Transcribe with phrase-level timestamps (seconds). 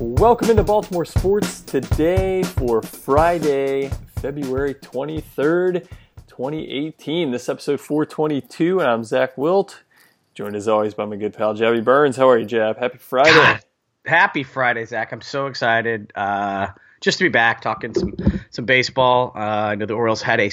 [0.00, 5.86] Welcome into Baltimore Sports today for Friday, February 23rd,
[6.26, 7.30] 2018.
[7.30, 9.82] This episode 422, and I'm Zach Wilt,
[10.32, 12.16] joined as always by my good pal Jabby Burns.
[12.16, 12.78] How are you, Jab?
[12.78, 13.30] Happy Friday.
[13.30, 13.60] God,
[14.06, 15.12] happy Friday, Zach.
[15.12, 16.68] I'm so excited uh,
[17.02, 18.16] just to be back talking some
[18.48, 19.32] some baseball.
[19.36, 20.50] Uh, I know the Orioles had a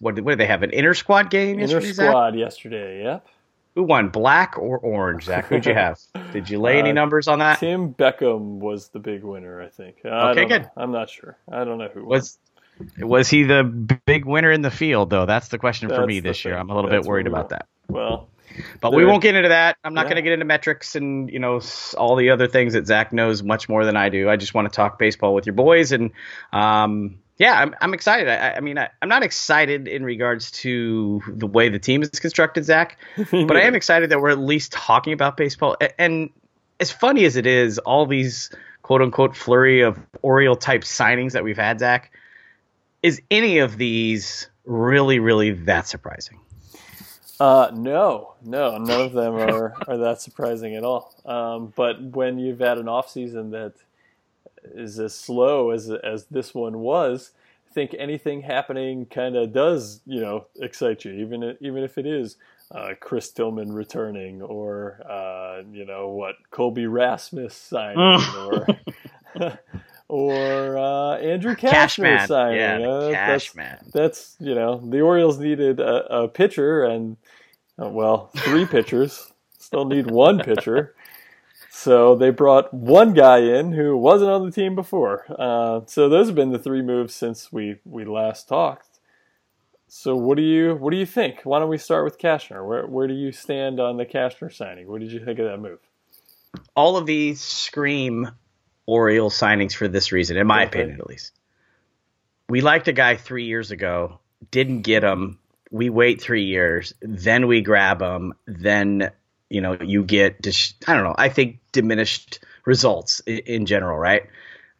[0.00, 3.04] what, what did they have an inter squad game Inter squad yesterday.
[3.04, 3.26] Yep.
[3.74, 5.24] Who won, black or orange?
[5.24, 5.98] Zach, who'd you have?
[6.32, 7.58] Did you lay any Uh, numbers on that?
[7.58, 9.96] Tim Beckham was the big winner, I think.
[10.04, 10.58] I Okay, don't know.
[10.58, 10.70] good.
[10.76, 11.38] I'm not sure.
[11.50, 12.38] I don't know who Was
[13.00, 13.62] was he the
[14.06, 15.26] big winner in the field though?
[15.26, 16.56] That's the question for me this year.
[16.56, 17.66] I'm a little That's bit worried about that.
[17.88, 18.28] Well,
[18.80, 19.76] But we won't get into that.
[19.84, 20.10] I'm not Yeah.
[20.10, 21.60] going to get into metrics and you know
[21.96, 24.28] all the other things that Zach knows much more than I do.
[24.28, 26.10] I just want to talk baseball with your boys, and
[26.52, 28.28] um, yeah, I'm, I'm excited.
[28.28, 32.10] I, I mean, I, I'm not excited in regards to the way the team is
[32.10, 32.98] constructed, Zach,
[33.30, 35.76] but I am excited that we're at least talking about baseball.
[35.80, 36.30] A- And
[36.80, 38.50] as funny as it is, all these
[38.82, 42.12] quote unquote flurry of Oriole type signings that we've had, Zach,
[43.02, 46.38] is any of these really, really that surprising?
[47.40, 51.12] Uh, no, no, none of them are, are that surprising at all.
[51.24, 53.72] Um, but when you've had an off season that
[54.74, 57.32] is as slow as as this one was,
[57.70, 62.06] I think anything happening kind of does you know excite you, even even if it
[62.06, 62.36] is
[62.70, 67.98] uh, Chris Tillman returning or uh, you know what Colby Rasmus signing
[68.36, 68.66] or.
[70.08, 72.58] Or uh, Andrew Cashner, Cashner, signing.
[72.58, 73.92] yeah, Uh, the that's- Cashner.
[73.92, 77.16] that's you know the Orioles needed a, a pitcher and
[77.82, 80.94] uh, well three pitchers still need one pitcher
[81.74, 86.26] so they brought one guy in who wasn't on the team before uh, so those
[86.26, 89.00] have been the three moves since we we last talked
[89.88, 92.86] so what do you what do you think why don't we start with Cashner where
[92.86, 95.78] where do you stand on the Cashner signing what did you think of that move
[96.76, 98.30] all of these scream
[98.86, 100.80] Oriole signings for this reason, in my Okay.
[100.80, 101.32] opinion, at least.
[102.48, 104.18] We liked a guy three years ago,
[104.50, 105.38] didn't get him.
[105.70, 108.34] We wait three years, then we grab him.
[108.46, 109.10] Then
[109.52, 111.14] you know you get dis- I don't know.
[111.16, 114.22] I think diminished results in, in general, right?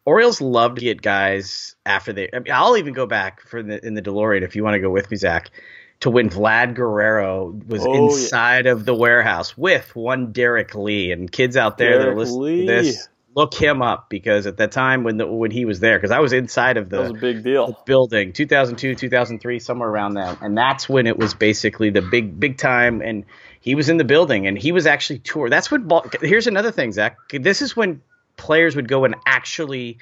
[0.04, 2.28] Orioles love to get guys after they.
[2.32, 4.80] I mean, I'll even go back for the in the DeLorean if you want to
[4.80, 5.50] go with me, Zach.
[6.00, 8.00] To when Vlad Guerrero was Oh, yeah.
[8.02, 12.66] inside of the warehouse with one Derrek Lee and kids out there that are listening
[12.66, 16.10] this, look him up because at that time when the, when he was there, because
[16.10, 20.14] I was inside of that was a the big deal building, 2002, 2003, somewhere around
[20.14, 23.24] that, and that's when it was basically the big big time, and
[23.62, 25.48] he was in the building and he was actually tour.
[25.48, 25.86] That's what.
[25.88, 27.16] Ball, here's another thing, Zach.
[27.30, 28.02] This is when
[28.36, 29.98] players would go and actually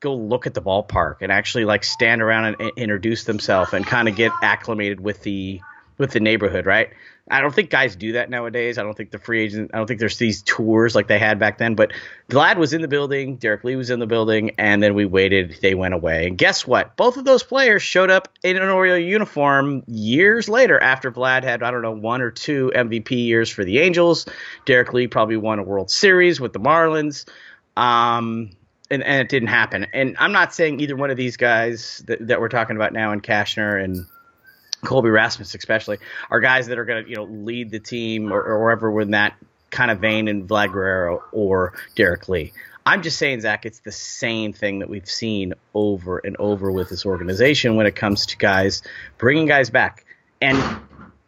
[0.00, 3.86] go look at the ballpark and actually like stand around and i- introduce themselves and
[3.86, 5.60] kind of get acclimated with the
[5.98, 6.90] with the neighborhood, right?
[7.28, 8.78] I don't think guys do that nowadays.
[8.78, 9.72] I don't think the free agent.
[9.74, 11.74] I don't think there's these tours like they had back then.
[11.74, 11.92] But
[12.28, 15.56] Vlad was in the building, Derrek Lee was in the building, and then we waited.
[15.60, 16.94] They went away, and guess what?
[16.96, 21.64] Both of those players showed up in an Oriole uniform years later after Vlad had
[21.64, 24.26] I don't know one or two MVP years for the Angels.
[24.64, 27.26] Derrek Lee probably won a World Series with the Marlins.
[27.76, 28.50] Um,
[28.90, 29.86] and, and it didn't happen.
[29.92, 33.10] And I'm not saying either one of these guys that, that we're talking about now,
[33.10, 34.06] and Cashner and
[34.84, 35.98] Colby Rasmus especially,
[36.30, 39.12] are guys that are going to you know lead the team or, or wherever in
[39.12, 39.34] that
[39.70, 42.52] kind of vein in Vlad Guerrero or Derrek Lee.
[42.86, 46.88] I'm just saying, Zach, it's the same thing that we've seen over and over with
[46.88, 48.82] this organization when it comes to guys
[49.18, 50.06] bringing guys back.
[50.40, 50.80] And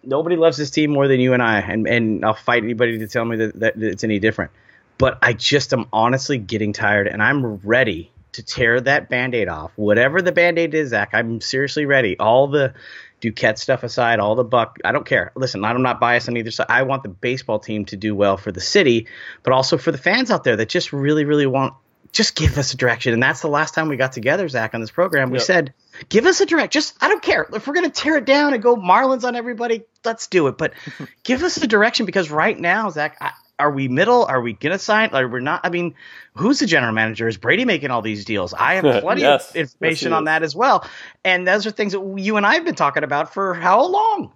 [0.05, 3.09] nobody loves this team more than you and I, and, and I'll fight anybody to
[3.09, 4.53] tell me that, that it's any different.
[4.99, 9.49] But I just am honestly getting tired, and I'm ready to tear that band aid
[9.49, 9.73] off.
[9.77, 12.17] Whatever the band aid is, Zach, I'm seriously ready.
[12.19, 12.75] All the
[13.21, 15.33] Duquette stuff aside, all the buck, I don't care.
[15.35, 16.67] Listen, I'm not biased on either side.
[16.69, 19.09] I want the baseball team to do well for the city,
[19.43, 21.75] but also for the fans out there that just really, really want.
[22.11, 24.81] Just give us a direction, and that's the last time we got together, Zach, on
[24.81, 25.31] this program.
[25.31, 25.47] We Yep.
[25.47, 25.75] said,
[26.09, 26.73] "Give us a direct.
[26.73, 29.83] Just I don't care if we're gonna tear it down and go Marlins on everybody.
[30.07, 30.57] Let's do it.
[30.57, 30.73] But
[31.23, 34.25] give us a direction because right now, Zach, I, are we middle?
[34.25, 35.11] Are we gonna sign?
[35.13, 35.61] Are we not?
[35.65, 35.95] I mean,
[36.35, 37.29] who's the general manager?
[37.29, 38.55] Is Brady making all these deals?
[38.55, 39.51] I have plenty Yes.
[39.51, 40.89] of information he on that as well.
[41.25, 44.33] And those are things that you and I have been talking about for how long?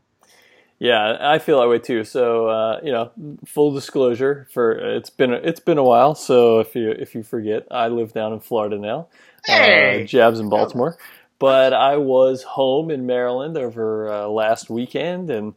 [0.79, 2.03] Yeah, I feel that way too.
[2.05, 3.13] So uh, you know,
[3.47, 6.15] full disclosure for it's been it's been a while.
[6.17, 9.09] So if you if you forget, I live down in Florida now.
[9.47, 10.03] Hey!
[10.03, 10.97] Uh, Jabs in Baltimore,
[11.39, 15.55] but I was home in Maryland over uh, last weekend, and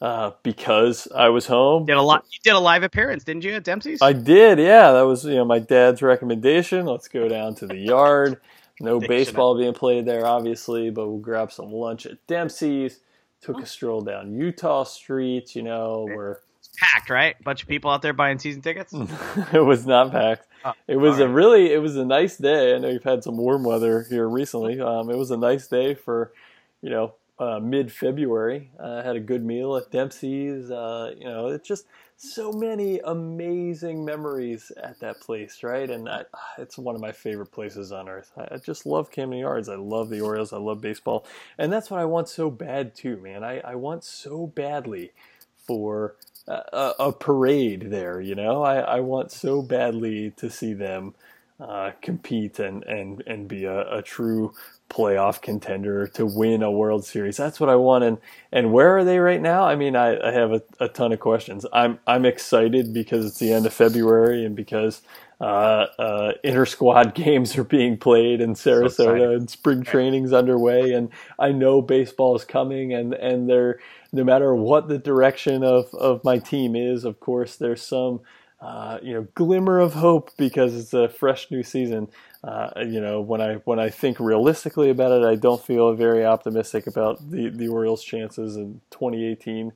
[0.00, 2.24] uh, because I was home, Did a lot.
[2.30, 4.02] You did a live appearance, didn't you, at Dempsey's?
[4.02, 4.58] I did.
[4.58, 6.86] Yeah, that was you know my dad's recommendation.
[6.86, 8.40] Let's go down to the yard.
[8.80, 13.00] No baseball being played there, obviously, but we'll grab some lunch at Dempsey's.
[13.40, 16.40] Took a stroll down Eutaw Street, you know, where
[16.76, 17.42] packed, right?
[17.42, 18.92] Bunch of people out there buying season tickets.
[19.52, 20.46] it was not packed.
[20.64, 21.34] Oh, it was a right.
[21.34, 22.74] really, it was a nice day.
[22.74, 24.80] I know you've had some warm weather here recently.
[24.80, 26.32] Um, it was a nice day for,
[26.80, 28.70] you know, uh, mid February.
[28.82, 30.70] I had a good meal at Dempsey's.
[30.70, 31.86] Uh, you know, it's just
[32.16, 35.90] so many amazing memories at that place, right?
[35.90, 36.24] And I,
[36.58, 38.30] it's one of my favorite places on earth.
[38.36, 39.68] I, I just love Camden Yards.
[39.68, 40.52] I love the Orioles.
[40.52, 41.26] I love baseball,
[41.58, 43.42] and that's what I want so bad too, man.
[43.42, 45.12] I, I want so badly
[45.66, 46.14] for
[46.46, 48.20] a, a parade there.
[48.20, 51.14] You know, I, I want so badly to see them
[51.60, 54.52] uh, compete and, and, and be a, a true
[54.94, 57.36] playoff contender to win a World Series.
[57.36, 58.04] That's what I want.
[58.04, 58.18] And,
[58.52, 59.64] and where are they right now?
[59.64, 61.66] I mean, I, I have a, a ton of questions.
[61.72, 65.02] I'm, I'm excited because it's the end of February and because
[65.40, 69.34] uh, uh, inter squad games are being played in Sarasota exciting.
[69.34, 70.92] and spring training's underway.
[70.92, 71.08] And
[71.40, 73.80] I know baseball is coming and, and they're,
[74.12, 78.20] no matter what the direction of, of my team is, of course, there's some,
[78.64, 82.08] uh, you know, glimmer of hope because it's a fresh new season.
[82.42, 86.24] Uh, you know, when I when I think realistically about it, I don't feel very
[86.24, 89.74] optimistic about the the Orioles' chances in 2018.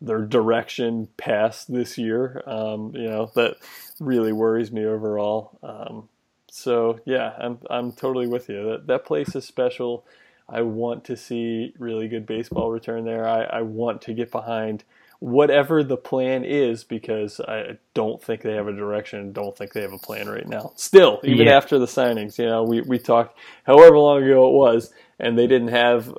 [0.00, 3.56] Their direction past this year, um, you know, that
[4.00, 5.58] really worries me overall.
[5.62, 6.08] Um,
[6.50, 8.70] so yeah, I'm I'm totally with you.
[8.70, 10.06] That that place is special.
[10.48, 13.28] I want to see really good baseball return there.
[13.28, 14.82] I, I want to get behind
[15.20, 19.32] whatever the plan is because I don't think they have a direction.
[19.32, 20.72] Don't think they have a plan right now.
[20.76, 21.56] Still, even Yeah.
[21.56, 25.46] after the signings, you know, we, we talked however long ago it was, and they
[25.46, 26.12] didn't have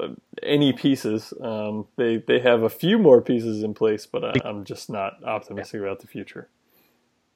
[0.43, 1.33] any pieces.
[1.41, 5.23] Um, they they have a few more pieces in place, but I, I'm just not
[5.23, 6.47] optimistic about the future.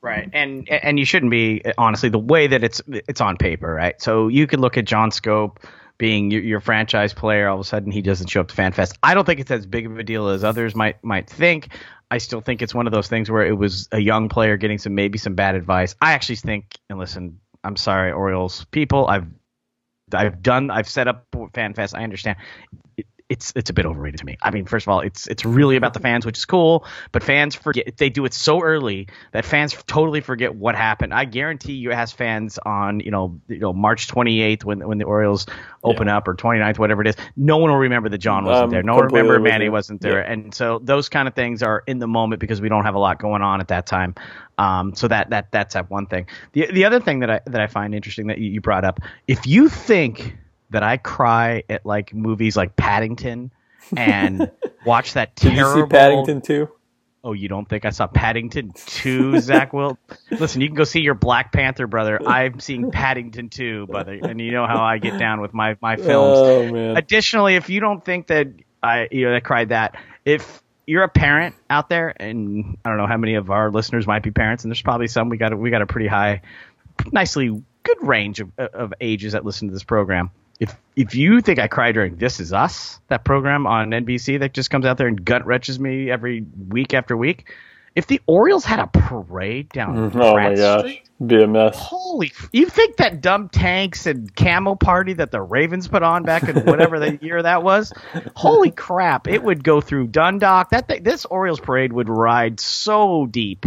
[0.01, 3.99] Right, and and you shouldn't be honestly the way that it's it's on paper, right?
[3.99, 5.57] So you could look at John Schoop
[5.97, 7.47] being your, your franchise player.
[7.47, 8.97] All of a sudden, he doesn't show up to FanFest.
[9.01, 11.69] I don't think it's as big of a deal as others might might think.
[12.11, 14.77] I still think it's one of those things where it was a young player getting
[14.77, 15.95] some maybe some bad advice.
[16.01, 19.07] I actually think, and listen, I'm sorry, Orioles people.
[19.07, 19.27] I've
[20.13, 21.97] I've done I've set up FanFest.
[21.97, 22.37] I understand.
[23.29, 24.37] It, it's it's a bit overrated to me.
[24.41, 26.85] I mean, first of all, it's it's really about the fans, which is cool.
[27.11, 31.13] But fans forget they do it so early that fans totally forget what happened.
[31.13, 35.05] I guarantee you, ask fans on you know you know March 28th when when the
[35.05, 35.45] Orioles
[35.83, 37.15] open up or 29th, whatever it is.
[37.35, 38.83] No one will remember that John wasn't Um, there.
[38.83, 40.19] No one will remember Manny wasn't there.
[40.19, 40.31] Yeah.
[40.31, 42.99] And so those kind of things are in the moment because we don't have a
[42.99, 44.15] lot going on at that time.
[44.57, 46.27] Um, so that that that's that one thing.
[46.53, 48.99] The the other thing that I that I find interesting that you, you brought up,
[49.27, 50.37] if you think
[50.69, 53.51] that I cry at like movies like Paddington
[53.95, 54.51] and
[54.85, 56.69] watch that Did you see Paddington too?
[57.23, 59.97] Oh, you don't think I saw Paddington 2, Zach Wilt?
[60.31, 62.21] Listen, you can go see your Black Panther, brother.
[62.23, 64.13] I'm seeing Paddington 2, brother.
[64.13, 66.37] And you know how I get down with my, my films.
[66.37, 68.49] Oh man, Additionally, if you don't think that
[68.83, 72.97] I you know I cried that, if you're a parent out there, and I don't
[72.97, 75.29] know how many of our listeners might be parents, and there's probably some.
[75.29, 76.41] We got a, we got a pretty high,
[77.11, 80.29] nicely good range of, of ages that listen to this program.
[80.59, 84.53] If if you think I cry during This Is Us, that program on NBC that
[84.53, 87.51] just comes out there and gut wrenches me every week after week,
[87.95, 91.77] if the Orioles had a parade down oh my Pratt Street, be a mess.
[91.77, 92.33] Holy!
[92.51, 96.65] You think that dumb tanks and camo party that the Ravens put on back in
[96.65, 97.93] whatever the year that was?
[98.35, 99.27] Holy crap!
[99.29, 100.71] It would go through Dundalk.
[100.71, 103.65] That thing, this Orioles parade would ride so deep.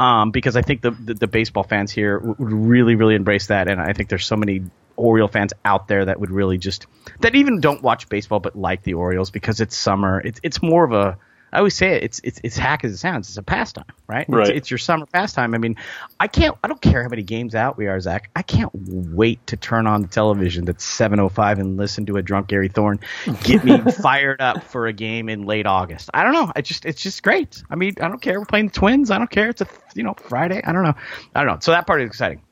[0.00, 3.68] Um, because I think the, the the baseball fans here would really really embrace that,
[3.68, 4.62] and I think there's so many
[4.98, 6.86] Oriole fans out there that would really just
[7.20, 10.20] that even don't watch baseball but like the Orioles because it's summer.
[10.20, 11.18] It's it's more of a
[11.52, 12.02] I always say it.
[12.02, 13.28] It's it's it's hack as it sounds.
[13.28, 14.26] It's a pastime, right?
[14.28, 15.54] It's, it's your summer pastime.
[15.54, 15.76] I mean,
[16.20, 16.56] I can't.
[16.62, 18.30] I don't care how many games out we are, Zach.
[18.36, 22.48] I can't wait to turn on the television that's 7:05 and listen to a drunk
[22.48, 23.00] Gary Thorne
[23.42, 26.10] get me fired up for a game in late August.
[26.12, 26.52] I don't know.
[26.54, 27.62] I just it's just great.
[27.70, 28.38] I mean, I don't care.
[28.38, 29.10] We're playing the Twins.
[29.10, 29.48] I don't care.
[29.48, 30.60] It's a you know Friday.
[30.62, 30.94] I don't know.
[31.34, 31.58] I don't know.
[31.60, 32.42] So that part is exciting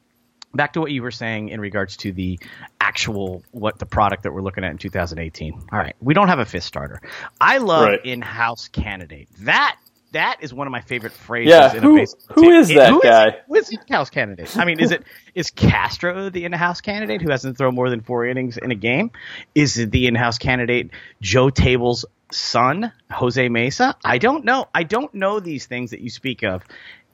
[0.56, 2.38] back to what you were saying in regards to the
[2.80, 5.52] actual what the product that we're looking at in 2018.
[5.72, 7.00] All right, we don't have a fifth starter.
[7.40, 8.00] I love Right.
[8.04, 9.28] in-house candidate.
[9.40, 9.76] That
[10.12, 11.50] that is one of my favorite phrases.
[11.50, 11.96] Yeah, in who-
[12.30, 13.36] who is that who guy?
[13.48, 14.56] who is the in-house candidate?
[14.56, 15.02] I mean, is it
[15.34, 19.10] is Castro the in-house candidate who hasn't thrown more than four innings in a game?
[19.54, 23.96] Is it the in-house candidate Joe Table's son, Jose Mesa?
[24.04, 24.68] I don't know.
[24.74, 26.62] I don't know these things that you speak of.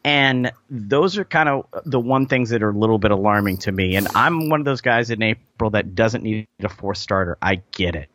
[0.04, 3.72] And those are kind of the one things that are a little bit alarming to
[3.72, 3.94] me.
[3.94, 7.38] And I'm one of those guys in April that doesn't need a fourth starter.
[7.40, 8.10] I get it.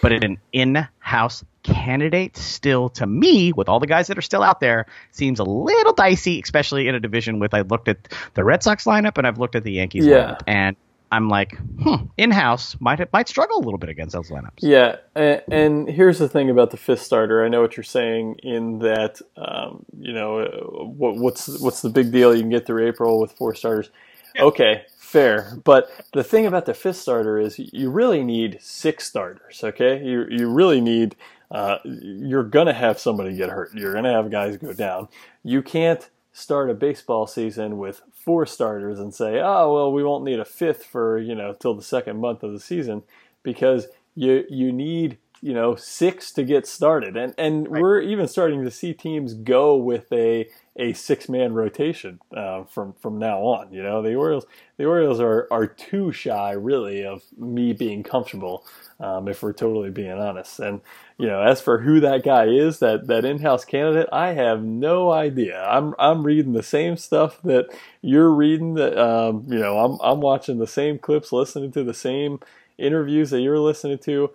[0.00, 4.58] But an in-house candidate still to me, with all the guys that are still out
[4.58, 8.62] there, seems a little dicey, especially in a division with I looked at the Red
[8.62, 10.16] Sox lineup and I've looked at the Yankees Yeah.
[10.34, 10.42] lineup.
[10.46, 10.76] And
[11.12, 14.60] I'm like, hmm, in-house might might struggle a little bit against those lineups.
[14.60, 17.44] Yeah, and, and here's the thing about the fifth starter.
[17.44, 21.90] I know what you're saying in that, um, you know, uh, what, what's what's the
[21.90, 22.34] big deal?
[22.34, 23.90] You can get through April with four starters.
[24.34, 24.44] Yeah.
[24.44, 25.58] Okay, fair.
[25.62, 29.62] But the thing about the fifth starter is you really need six starters.
[29.62, 31.14] Okay, you you really need.
[31.50, 33.74] Uh, you're gonna have somebody get hurt.
[33.74, 35.08] You're gonna have guys go down.
[35.44, 40.24] You can't start a baseball season with four starters and say, oh well, we won't
[40.24, 43.02] need a fifth for you know till the second month of the season
[43.42, 47.82] because you you need you know six to get started, and and right.
[47.82, 52.94] we're even starting to see teams go with a a six man rotation uh, from
[52.94, 53.72] from now on.
[53.72, 54.46] You know the Orioles
[54.78, 58.64] the Orioles are are too shy really of me being comfortable
[58.98, 60.58] um, if we're totally being honest.
[60.60, 60.80] And
[61.18, 65.10] you know, as for who that guy is, that that in-house candidate, I have no
[65.10, 65.62] idea.
[65.64, 67.66] I'm I'm reading the same stuff that
[68.00, 68.74] you're reading.
[68.74, 72.40] That um, you know, I'm I'm watching the same clips, listening to the same
[72.78, 74.30] interviews that you're listening to.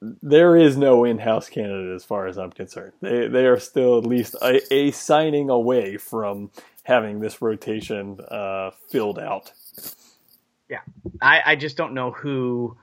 [0.00, 2.92] There is no in-house candidate as far as I'm concerned.
[3.00, 6.50] They they are still at least a, a signing away from
[6.84, 9.52] having this rotation uh, filled out.
[10.68, 10.80] Yeah,
[11.20, 12.76] I, I just don't know who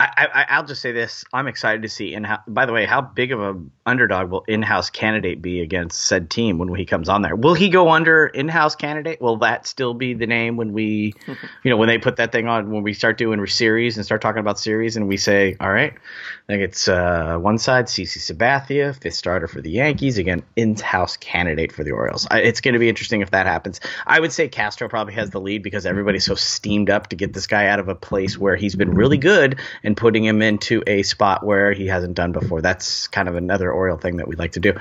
[0.00, 2.26] I, I, will just say this: I'm excited to see in.
[2.48, 6.56] By the way, how big of a underdog will in-house candidate be against said team
[6.56, 7.36] when he comes on there?
[7.36, 9.20] Will he go under in-house candidate?
[9.20, 12.48] Will that still be the name when we, you know, when they put that thing
[12.48, 15.70] on when we start doing series and start talking about series and we say, all
[15.70, 20.42] right, I think it's uh, one side CC Sabathia, fifth starter for the Yankees, again
[20.56, 22.26] in-house candidate for the Orioles.
[22.30, 23.80] I, it's going to be interesting if that happens.
[24.06, 27.34] I would say Castro probably has the lead because everybody's so steamed up to get
[27.34, 30.82] this guy out of a place where he's been really good and putting him into
[30.86, 32.60] a spot where he hasn't done before.
[32.62, 34.74] That's kind of another Oriole thing that we like to do.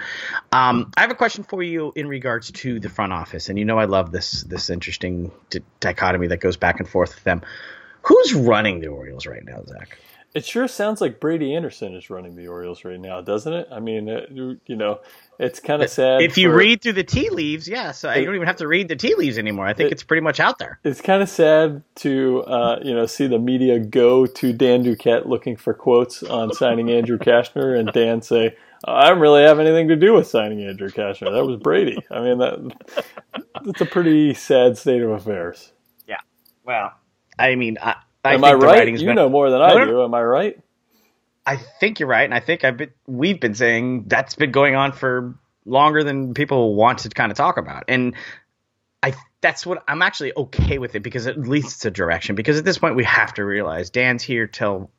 [0.51, 3.65] Um, I have a question for you in regards to the front office, and you
[3.65, 5.31] know I love this this interesting
[5.79, 7.41] dichotomy that goes back and forth with them.
[8.03, 9.97] Who's running the Orioles right now, Zach?
[10.35, 13.67] It sure sounds like Brady Anderson is running the Orioles right now, doesn't it?
[13.71, 14.99] I mean, uh, you know,
[15.39, 16.21] it's kind of sad.
[16.21, 18.67] If you for, read through the tea leaves, yes, it, you don't even have to
[18.67, 19.65] read the tea leaves anymore.
[19.65, 20.79] I think it, it's pretty much out there.
[20.83, 25.25] It's kind of sad to uh, you know see the media go to Dan Duquette
[25.25, 28.55] looking for quotes on signing Andrew Cashner, and Dan say,
[28.85, 31.31] "I don't really have anything to do with signing Andrew Cashner.
[31.31, 32.75] That was Brady." I mean, that
[33.65, 35.71] that's a pretty sad state of affairs.
[36.07, 36.19] Yeah.
[36.63, 36.93] Well,
[37.39, 38.87] I mean, I, I Am I right?
[38.87, 39.15] You been...
[39.15, 40.03] know more than I do.
[40.03, 40.59] Am I right?
[41.45, 44.75] I think you're right, and I think I've been, we've been saying that's been going
[44.75, 45.35] on for
[45.65, 48.15] longer than people want to kind of talk about, and
[49.01, 52.35] I that's what I'm actually okay with it because at least it's a direction.
[52.35, 54.91] Because at this point, we have to realize Dan's here till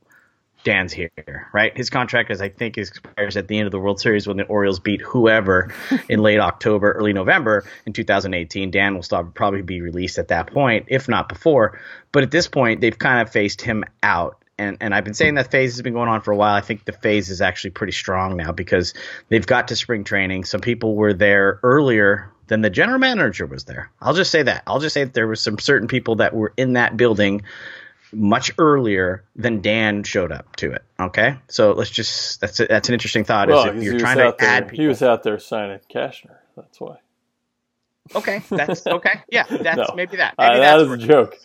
[0.63, 1.75] Dan's here, right?
[1.77, 4.45] His contract, as I think, expires at the end of the World Series when the
[4.45, 5.73] Orioles beat whoever
[6.09, 8.71] in late October, early November in 2018.
[8.71, 11.81] Dan will stop, probably be released at that point, if not before.
[12.13, 14.37] But at this point, they've kind of phased him out.
[14.59, 16.55] And, and I've been saying that phase has been going on for a while.
[16.55, 18.93] I think the phase is actually pretty strong now because
[19.31, 20.45] they've got to spring training.
[20.45, 23.91] Some people were there earlier than the general manager was there.
[24.03, 24.65] I'll just say that.
[24.67, 27.43] I'll just say that there were some certain people that were in that building
[28.13, 30.83] much earlier than Dan showed up to it.
[30.99, 33.49] Okay, so let's just that's a, that's an interesting thought.
[33.49, 34.83] Well, is if you're trying to there, add people.
[34.83, 36.37] He was out there signing Cashner.
[36.57, 36.99] That's why.
[38.15, 39.21] Okay, that's okay.
[39.31, 40.35] Yeah, that's no, maybe that.
[40.37, 41.37] Maybe uh, that is a joke.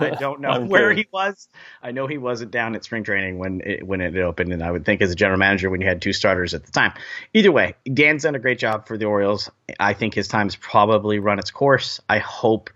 [0.00, 1.04] I don't know where kidding.
[1.04, 1.48] he was.
[1.82, 4.70] I know he wasn't down at spring training when it, when it opened, and I
[4.70, 6.92] would think as a general manager when you had two starters at the time.
[7.34, 9.50] Either way, Dan's done a great job for the Orioles.
[9.78, 12.00] I think his time's probably run its course.
[12.08, 12.70] I hope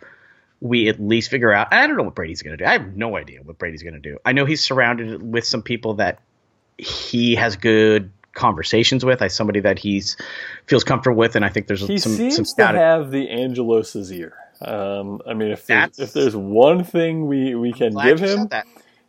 [0.60, 1.72] we at least figure out.
[1.72, 2.68] I don't know what Brady's going to do.
[2.68, 4.18] I have no idea what Brady's going to do.
[4.24, 6.20] I know he's surrounded with some people that
[6.78, 9.22] he has good conversations with.
[9.22, 10.16] I somebody that he's
[10.66, 12.12] feels comfortable with, and I think there's he some.
[12.12, 14.34] He seems some to have the Angelos's ear.
[14.60, 18.48] Um, I mean, if there's, if there's one thing we we can give him,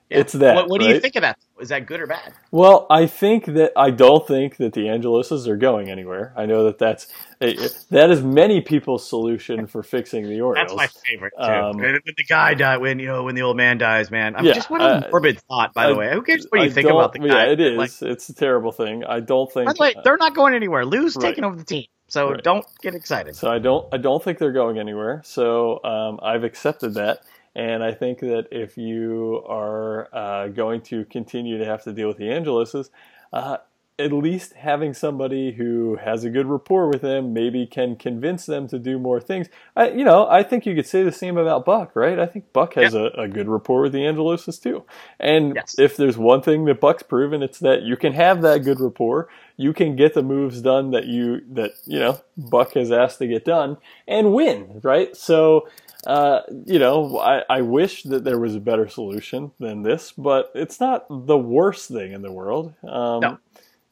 [0.09, 0.19] yeah.
[0.19, 0.55] It's that.
[0.55, 0.87] What, what right?
[0.87, 1.37] do you think of that?
[1.59, 2.33] Is that good or bad?
[2.51, 6.33] Well, I think that I don't think that the Angeloses are going anywhere.
[6.35, 7.07] I know that that's
[7.39, 10.69] that is many people's solution for fixing the Orioles.
[10.69, 11.43] That's my favorite too.
[11.43, 14.35] Um, when the guy died, when you know when the old man dies, man.
[14.35, 15.73] I'm yeah, just what a uh, morbid thought.
[15.73, 17.45] By I, the way, who cares what you I think about the guy?
[17.45, 17.77] Yeah, it is.
[17.77, 19.03] Like, it's a terrible thing.
[19.03, 19.77] I don't think.
[19.77, 20.85] Way, they're not going anywhere.
[20.85, 21.29] Lou's right.
[21.29, 21.85] taking over the team.
[22.07, 22.43] So right.
[22.43, 23.35] don't get excited.
[23.35, 25.21] So I don't I don't think they're going anywhere.
[25.23, 27.19] So um, I've accepted that.
[27.55, 32.07] And I think that if you are uh, going to continue to have to deal
[32.07, 32.89] with the Angeloses,
[33.33, 33.57] uh,
[33.99, 38.67] at least having somebody who has a good rapport with them maybe can convince them
[38.69, 39.47] to do more things.
[39.75, 42.17] I, you know, I think you could say the same about Buck, right?
[42.17, 44.85] I think Buck has a, a, good rapport with the Angeloses too.
[45.19, 45.75] And yes.
[45.77, 49.27] if there's one thing that Buck's proven, it's that you can have that good rapport.
[49.57, 53.27] You can get the moves done that you that you know Buck has asked to
[53.27, 53.77] get done
[54.07, 55.15] and win, right?
[55.15, 55.67] So
[56.07, 60.51] uh, you know, I, I wish that there was a better solution than this, but
[60.55, 62.73] it's not the worst thing in the world.
[62.83, 63.37] Um, no.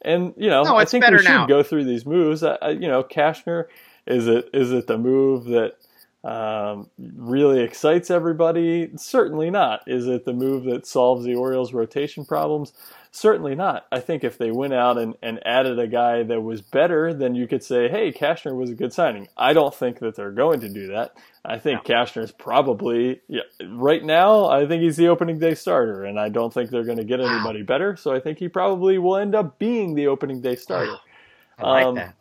[0.02, 1.46] And you know, no, I think we should now.
[1.46, 2.42] go through these moves.
[2.42, 3.66] Uh, you know, Cashner
[4.06, 5.76] is it is it the move that
[6.24, 8.90] um, really excites everybody?
[8.96, 9.82] Certainly not.
[9.86, 12.72] Is it the move that solves the Orioles' rotation problems?
[13.10, 13.86] Certainly not.
[13.90, 17.34] I think if they went out and, and added a guy that was better, then
[17.34, 19.28] you could say, hey, Cashner was a good signing.
[19.36, 21.16] I don't think that they're going to do that.
[21.44, 22.04] I think no.
[22.04, 26.52] Is probably, yeah, right now, I think he's the opening day starter, and I don't
[26.52, 27.66] think they're going to get anybody wow.
[27.66, 27.96] better.
[27.96, 30.92] So I think he probably will end up being the opening day starter.
[30.92, 30.98] Wow.
[31.58, 32.16] I like um, that.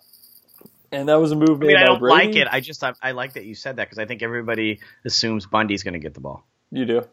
[0.92, 2.28] And that was a move made I mean, I don't Brady.
[2.28, 2.48] like it.
[2.50, 5.84] I just I, I like that you said that because I think everybody assumes Bundy's
[5.84, 6.46] going to get the ball.
[6.72, 7.08] You do.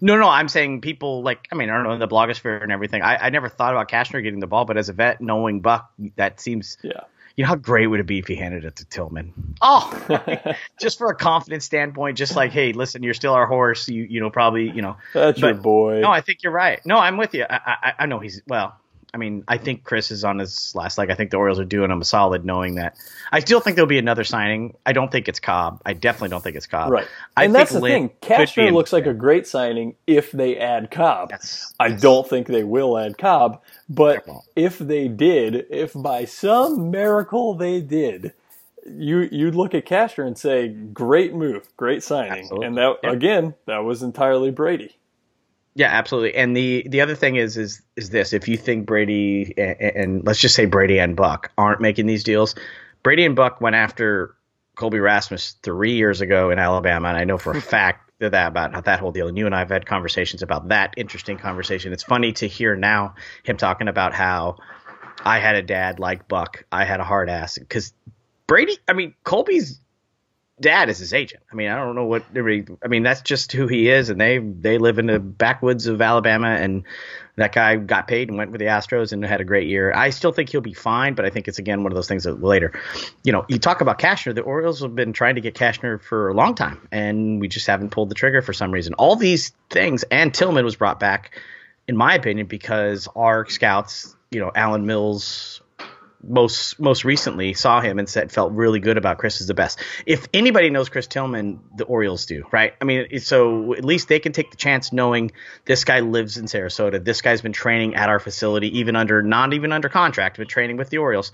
[0.00, 2.72] No, no, I'm saying people like I mean I don't know in the blogosphere and
[2.72, 3.02] everything.
[3.02, 5.90] I, I never thought about Cashner getting the ball, but as a vet, knowing Buck,
[6.16, 7.00] that seems yeah.
[7.36, 9.56] You know how great would it be if he handed it to Tillman?
[9.62, 13.88] Oh, just for a confidence standpoint, just like, hey, listen, you're still our horse.
[13.88, 16.00] You, you know, probably, you know, that's but, your boy.
[16.00, 16.84] No, I think you're right.
[16.84, 17.46] No, I'm with you.
[17.48, 18.76] I, I, I know he's well.
[19.14, 21.10] I mean, I think Chris is on his last leg.
[21.10, 22.96] I think the Orioles are doing him a solid, knowing that.
[23.30, 24.74] I still think there'll be another signing.
[24.86, 25.82] I don't think it's Cobb.
[25.84, 26.90] I definitely don't think it's Cobb.
[26.90, 27.06] Right.
[27.36, 28.16] I and that's the Lynn thing.
[28.22, 31.28] Cashner looks like a great signing if they add Cobb.
[31.30, 31.74] Yes.
[31.78, 32.00] I yes.
[32.00, 34.26] don't think they will add Cobb, but
[34.56, 38.32] if they did, if by some miracle they did,
[38.86, 42.66] you you'd look at Cashner and say, "Great move, great signing," Absolutely.
[42.66, 44.96] and that again, that was entirely Brady.
[45.74, 46.34] Yeah, absolutely.
[46.34, 50.26] And the the other thing is is is this: if you think Brady and, and,
[50.26, 52.54] let's just say Brady and Buck aren't making these deals,
[53.02, 54.34] Brady and Buck went after
[54.76, 58.84] Colby Rasmus three years ago in Alabama, and I know for a fact that about
[58.84, 59.28] that whole deal.
[59.28, 61.92] And you and I have had conversations about that interesting conversation.
[61.92, 64.58] It's funny to hear now him talking about how
[65.24, 67.92] I had a dad like Buck, I had a hard ass because
[68.46, 68.76] Brady.
[68.86, 69.80] I mean, Colby's
[70.60, 71.42] dad is his agent.
[71.50, 74.38] I mean, I don't know what I mean, that's just who he is, and they
[74.38, 76.84] they live in the backwoods of Alabama, and
[77.36, 79.92] that guy got paid and went with the Astros and had a great year.
[79.94, 82.24] I still think he'll be fine, but I think it's again one of those things
[82.24, 82.72] that later,
[83.24, 84.34] you know, you talk about Cashner.
[84.34, 87.66] The Orioles have been trying to get Cashner for a long time, and we just
[87.66, 88.94] haven't pulled the trigger for some reason.
[88.94, 91.38] All these things, and Tillman was brought back,
[91.88, 95.62] in my opinion, because our scouts, you know, Alan Mills,
[96.22, 99.78] most most recently saw him and said felt really good about Chris is the best.
[100.06, 102.74] If anybody knows Chris Tillman, the Orioles do, right?
[102.80, 105.32] I mean, so at least they can take the chance knowing
[105.64, 107.04] this guy lives in Sarasota.
[107.04, 110.76] This guy's been training at our facility, even under not even under contract, but training
[110.76, 111.32] with the Orioles.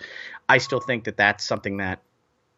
[0.49, 2.03] I still think that that's something that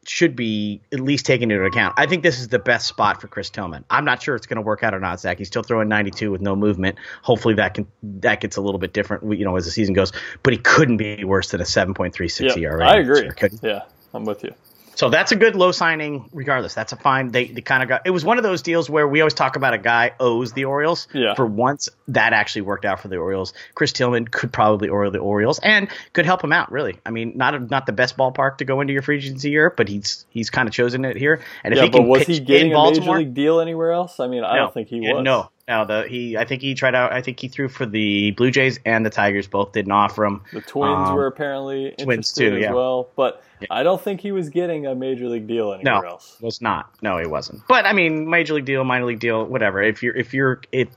[0.07, 1.95] should be at least taken into account.
[1.99, 3.85] I think this is the best spot for Chris Tillman.
[3.91, 5.39] I'm not sure it's going to work out or not, Zach.
[5.39, 6.99] He's still throwing 92 with no movement.
[7.23, 10.13] Hopefully that can that gets a little bit different, you know, as the season goes.
[10.43, 12.89] But he couldn't be worse than a 7.36 yep, ERA.
[12.89, 13.31] I agree.
[13.63, 13.83] Yeah,
[14.15, 14.55] I'm with you.
[15.01, 16.75] So that's a good low signing, regardless.
[16.75, 17.29] That's a fine.
[17.29, 18.03] They, they kind of got.
[18.05, 20.67] It was one of those deals where we always talk about a guy owes the
[20.67, 21.09] Orioles.
[21.15, 21.33] Yeah.
[21.33, 23.55] For once, that actually worked out for the Orioles.
[23.75, 26.71] Chris Tillman could probably oil the Orioles and could help him out.
[26.71, 29.49] Really, I mean, not a, not the best ballpark to go into your free agency
[29.49, 31.41] year, but he's he's kind of chosen it here.
[31.65, 34.21] And if yeah, he can but was he getting a major league deal anywhere else?
[34.21, 35.25] I mean, I no, don't think he was.
[35.25, 37.13] No, no, the he I think he tried out.
[37.13, 39.47] I think he threw for the Blue Jays and the Tigers.
[39.47, 40.43] Both didn't offer him.
[40.53, 42.73] The Twins um, were apparently twins too, as yeah.
[42.73, 43.69] well, but yeah.
[43.71, 46.37] I don't think he was getting a major league deal anywhere no, else.
[46.41, 46.91] Was not.
[47.03, 47.63] No, he wasn't.
[47.69, 49.81] But I mean, major league deal, minor league deal, whatever.
[49.81, 50.89] If you're if you're it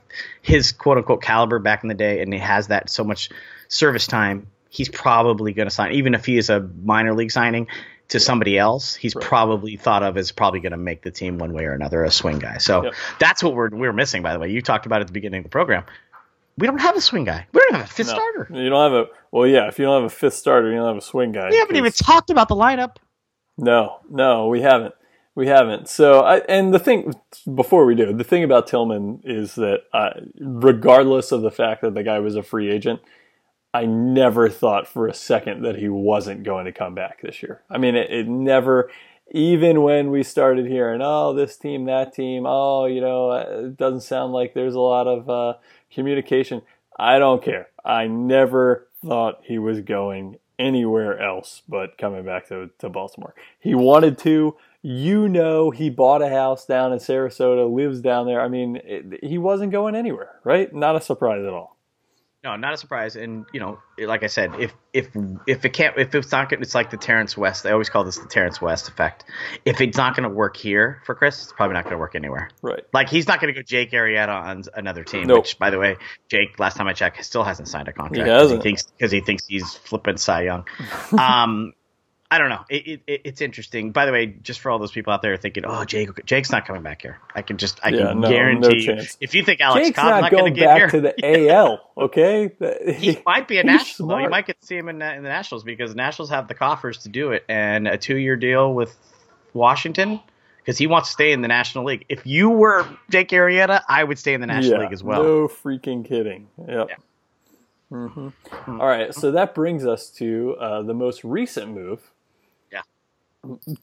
[0.42, 3.30] his quote unquote caliber back in the day, and he has that so much
[3.68, 5.92] service time, he's probably going to sign.
[5.92, 7.68] Even if he is a minor league signing,
[8.08, 9.24] to somebody else, he's right.
[9.24, 12.10] probably thought of as probably going to make the team one way or another, a
[12.10, 12.58] swing guy.
[12.58, 12.94] So yep.
[13.18, 14.22] that's what we're we're missing.
[14.22, 15.84] By the way, you talked about at the beginning of the program.
[16.56, 17.46] We don't have a swing guy.
[17.52, 18.14] We don't have a fifth no.
[18.14, 18.48] starter.
[18.52, 19.68] You don't have a well, yeah.
[19.68, 21.50] If you don't have a fifth starter, you don't have a swing guy.
[21.50, 22.96] We haven't even talked about the lineup.
[23.56, 24.94] No, no, we haven't.
[25.36, 25.88] We haven't.
[25.88, 27.12] So, I, and the thing
[27.52, 31.94] before we do, the thing about Tillman is that, uh, regardless of the fact that
[31.94, 33.00] the guy was a free agent,
[33.74, 37.62] I never thought for a second that he wasn't going to come back this year.
[37.68, 38.88] I mean, it, it never,
[39.32, 43.76] even when we started hearing, oh, this team, that team, oh, you know, uh, it
[43.76, 45.54] doesn't sound like there's a lot of uh,
[45.92, 46.62] communication.
[46.96, 47.66] I don't care.
[47.84, 53.34] I never thought he was going anywhere else but coming back to, to Baltimore.
[53.58, 54.56] He wanted to.
[54.86, 58.42] You know, he bought a house down in Sarasota, lives down there.
[58.42, 60.72] I mean, it, he wasn't going anywhere, right?
[60.74, 61.73] Not a surprise at all.
[62.44, 63.16] No, not a surprise.
[63.16, 65.08] And you know, like I said, if if
[65.46, 67.62] if it can't, if it's not, it's like the Terrence West.
[67.62, 69.24] They always call this the Terrence West effect.
[69.64, 72.14] If it's not going to work here for Chris, it's probably not going to work
[72.14, 72.50] anywhere.
[72.60, 72.84] Right.
[72.92, 75.26] Like he's not going to go Jake Arrieta on another team.
[75.26, 75.44] Nope.
[75.44, 75.96] Which, by the way,
[76.28, 78.28] Jake, last time I checked, still hasn't signed a contract.
[78.28, 78.62] He hasn't.
[78.62, 80.66] thinks because he thinks he's flipping Cy Young.
[81.18, 81.72] um,
[82.34, 82.64] I don't know.
[82.68, 83.92] It, it, it's interesting.
[83.92, 86.66] By the way, just for all those people out there thinking, "Oh, Jake, Jake's not
[86.66, 88.86] coming back here," I can just, I Yeah, can no, guarantee.
[88.86, 91.00] no if you think Alex Jake's Cobb's not not going to get back here, to
[91.00, 91.92] the AL.
[91.96, 92.50] Okay.
[92.98, 94.08] he might be a national.
[94.08, 94.18] though.
[94.18, 96.54] You might get to see him in, in the Nationals because the Nationals have the
[96.54, 98.96] coffers to do it, and a two-year deal with
[99.52, 100.18] Washington
[100.58, 102.04] because he wants to stay in the National League.
[102.08, 105.22] If you were Jake Arrieta, I would stay in the National yeah, League as well.
[105.22, 106.48] No freaking kidding.
[106.66, 106.88] Yep.
[106.88, 106.96] Yeah.
[107.90, 108.28] hmm
[108.66, 112.10] All right, so that brings us to uh, the most recent move.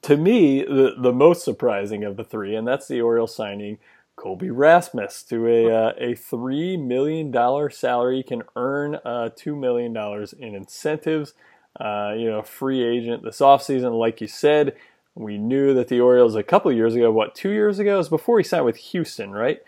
[0.04, 3.78] To me, the the most surprising of the three, and that's the Orioles signing
[4.16, 8.18] Colby Rasmus to a uh, a three million dollar salary.
[8.18, 11.34] He can earn uh, two million dollars in incentives.
[11.80, 14.76] Uh, you know, free agent this offseason, like you said.
[15.16, 18.10] We knew that the Orioles a couple years ago, what two years ago, it was
[18.10, 19.60] before he signed with Houston, right?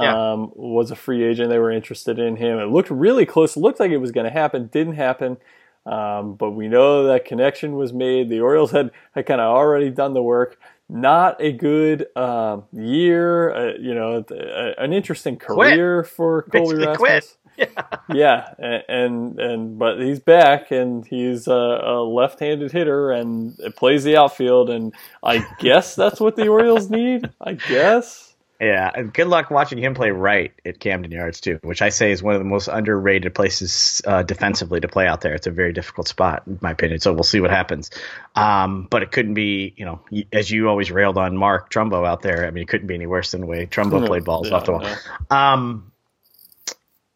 [0.00, 0.32] Yeah.
[0.32, 1.50] um, was a free agent.
[1.50, 2.58] They were interested in him.
[2.58, 3.56] It looked really close.
[3.56, 4.68] It looked like it was going to happen.
[4.68, 5.36] Didn't happen.
[5.84, 8.28] Um, but we know that connection was made.
[8.28, 10.58] The Orioles had, had kind of already done the work.
[10.88, 13.52] Not a good um, year.
[13.54, 16.98] Uh, you know, a, an interesting career for Colby Basically Rasmus.
[16.98, 17.38] quit.
[18.14, 24.04] Yeah, a- and and but he's back, and he's a, a left-handed hitter, and plays
[24.04, 27.28] the outfield, and I guess that's what the Orioles need.
[27.40, 28.31] I guess.
[28.62, 32.12] Yeah, and good luck watching him play right at Camden Yards too, which I say
[32.12, 35.34] is one of the most underrated places uh, defensively to play out there.
[35.34, 37.00] It's a very difficult spot, in my opinion.
[37.00, 37.90] So we'll see what happens.
[38.36, 40.00] Um, but it couldn't be, you know,
[40.32, 42.46] as you always railed on Mark Trumbo out there.
[42.46, 44.64] I mean, it couldn't be any worse than the way Trumbo played balls yeah, off
[44.64, 44.82] the wall.
[44.82, 45.36] no.
[45.36, 45.92] Um,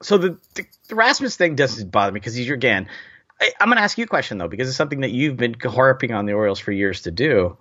[0.03, 2.89] so the, the, the Rasmus thing doesn't bother me because he's your again.
[3.41, 5.55] I, I'm going to ask you a question though because it's something that you've been
[5.63, 7.57] harping on the Orioles for years to do.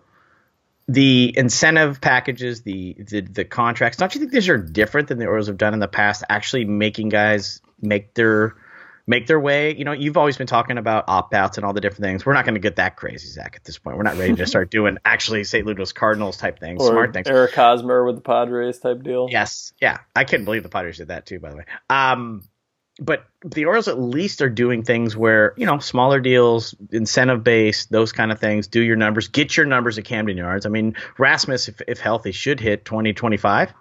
[0.87, 3.97] The incentive packages, the, the the contracts.
[3.97, 6.23] Don't you think these are different than the Orioles have done in the past?
[6.29, 8.55] Actually, making guys make their
[9.07, 9.75] make their way.
[9.75, 12.25] You know, you've always been talking about opt outs and all the different things.
[12.25, 13.55] We're not going to get that crazy, Zach.
[13.55, 15.65] At this point, we're not ready to start doing actually St.
[15.65, 17.27] Louis Cardinals type things, or smart things.
[17.27, 19.27] Eric Hosmer with the Padres type deal.
[19.29, 21.39] Yes, yeah, I couldn't believe the Padres did that too.
[21.39, 22.43] By the way, um,
[22.99, 27.91] but the Orioles at least are doing things where you know smaller deals, incentive based,
[27.91, 28.67] those kind of things.
[28.67, 30.65] Do your numbers, get your numbers at Camden Yards.
[30.65, 33.73] I mean, Rasmus, if, if healthy, should hit 20, 25.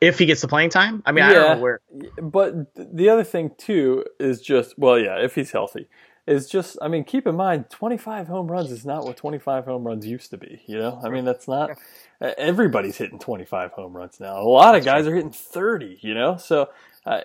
[0.00, 1.02] if he gets the playing time.
[1.06, 1.54] I mean, I don't Yeah.
[1.54, 1.80] know where.
[2.20, 5.88] But the other thing too is just well, yeah, if he's healthy,
[6.26, 9.86] is just I mean, keep in mind, 25 home runs is not what 25 home
[9.86, 10.62] runs used to be.
[10.66, 11.72] You know, I mean, that's not
[12.20, 14.40] everybody's hitting 25 home runs now.
[14.40, 15.98] A lot of guys are hitting 30.
[16.02, 16.70] You know, so.
[17.10, 17.20] Uh,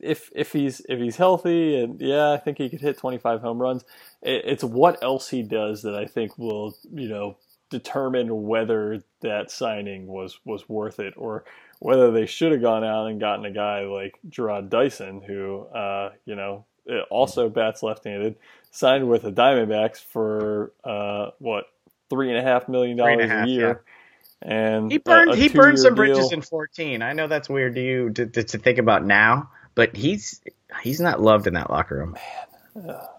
[0.00, 3.60] If if he's if he's healthy and yeah, I think he could hit 25 home
[3.60, 3.84] runs.
[4.22, 7.36] It, it's what else he does that I think will you know
[7.70, 11.44] determine whether that signing was was worth it or
[11.78, 16.12] whether they should have gone out and gotten a guy like Jarrod Dyson, who, uh,
[16.24, 16.64] you know,
[17.10, 18.36] also bats left-handed,
[18.70, 21.66] signed with the Diamondbacks for uh, what
[22.08, 23.82] three and a half million dollars a half, year,
[24.42, 25.34] and He burned.
[25.34, 27.02] he burned some bridges in 14.
[27.02, 30.40] I know that's weird to you to, to, to think about now, but he's
[30.82, 32.16] he's not loved in that locker room.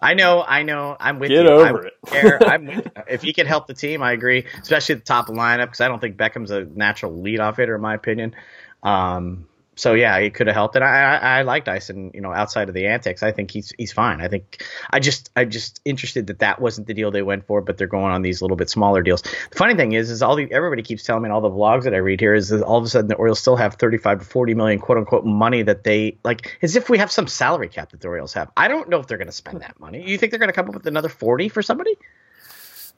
[0.01, 0.43] I know.
[0.47, 0.95] I know.
[0.99, 1.49] I'm with Get you.
[1.49, 2.43] over I'm it.
[2.47, 2.87] I'm with.
[3.07, 4.45] If he can help the team, I agree.
[4.61, 7.57] Especially at the top of the lineup because I don't think Beckham's a natural leadoff
[7.57, 8.35] hitter in my opinion.
[8.83, 9.47] Um,
[9.77, 12.09] so yeah, he could have helped, and I, I, I like Dyson.
[12.15, 14.21] You know, outside of the antics, I think he's he's fine.
[14.21, 17.61] I think I just I just interested that that wasn't the deal they went for,
[17.61, 19.21] but they're going on these little bit smaller deals.
[19.21, 21.83] The funny thing is, is all the everybody keeps telling me in all the vlogs
[21.83, 24.19] that I read here is that all of a sudden the Orioles still have 35
[24.19, 27.69] to 40 million quote unquote money that they like as if we have some salary
[27.69, 28.51] cap that the Orioles have.
[28.57, 30.09] I don't know if they're going to spend that money.
[30.09, 31.97] You think they're going to come up with another 40 for somebody?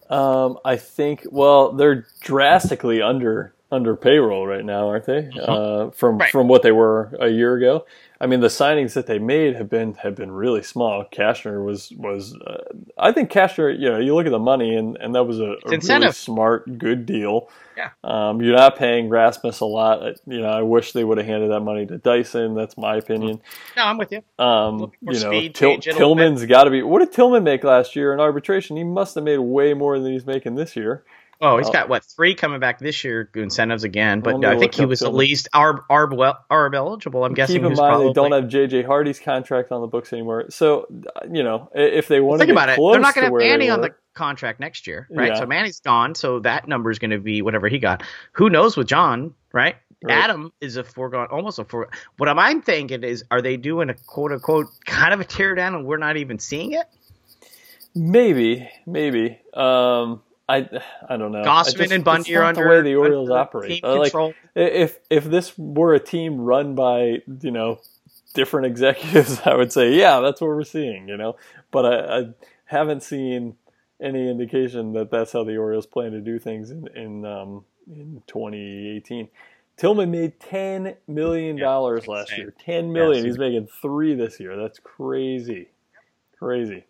[0.10, 1.26] Um, I think.
[1.30, 5.30] Well, they're drastically under under payroll right now, aren't they?
[5.40, 6.32] Uh, from Right.
[6.32, 7.86] from what they were a year ago.
[8.22, 11.06] I mean, the signings that they made have been have been really small.
[11.06, 12.36] Cashner was was.
[12.36, 12.64] Uh,
[12.98, 13.72] I think Cashner.
[13.80, 16.78] You know, you look at the money, and and that was a, a really smart,
[16.78, 17.50] good deal.
[17.78, 17.92] Yeah.
[18.04, 20.04] Um, you're not paying Rasmus a lot.
[20.04, 22.56] Uh, You know, I wish they would have handed that money to Dyson.
[22.56, 23.40] That's my opinion.
[23.78, 24.22] No, I'm with you.
[24.38, 26.24] Um, you know, speed, Til- change it a little bit.
[26.24, 26.82] Tillman's got to be.
[26.84, 28.76] What did Tillman make last year in arbitration?
[28.76, 31.06] He must have made way more than he's making this year.
[31.42, 33.30] Oh, he's got what three coming back this year?
[33.34, 37.24] Incentives again, but I think he was at least ARB ARB well ARB eligible.
[37.24, 37.58] I'm guessing.
[37.58, 40.48] Keep in mind probably, they don't have JJ Hardy's contract on the books anymore.
[40.50, 42.78] So uh, you know, if they want to Think about it.
[42.78, 45.30] They're not going to to have Manny on the contract next year, right?
[45.30, 45.40] Yeah.
[45.40, 48.04] So Manny's gone, so that number is going to be whatever he got.
[48.34, 49.78] Who knows with John, right?
[50.04, 50.18] Right.
[50.18, 51.94] Adam is a foregone, almost a foregone.
[52.18, 55.86] What I'm thinking is, are they doing a quote unquote kind of a teardown, and
[55.86, 56.86] we're not even seeing it?
[57.96, 59.40] Maybe, maybe.
[59.54, 60.68] Um, I
[61.08, 61.44] I don't know.
[61.44, 63.84] Gausman and Bundy are under the way the Orioles operate.
[63.84, 67.80] Uh, like if if this were a team run by you know
[68.34, 71.08] different executives, I would say yeah, that's what we're seeing.
[71.08, 71.36] You know,
[71.72, 72.24] but I, I
[72.66, 73.56] haven't seen
[74.02, 78.24] any indication that that's how the Orioles plan to do things in in um, in
[78.26, 79.30] 2018.
[79.78, 82.54] Tillman made ten million dollars yeah, last year.
[82.60, 83.24] Ten million.
[83.24, 84.58] Yeah, He's making three this year.
[84.58, 85.70] That's crazy,
[86.38, 86.86] crazy.